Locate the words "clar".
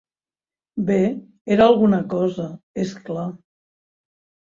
3.11-3.27